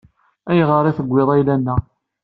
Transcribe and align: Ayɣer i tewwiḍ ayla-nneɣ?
Ayɣer 0.49 0.85
i 0.85 0.91
tewwiḍ 0.97 1.29
ayla-nneɣ? 1.35 1.79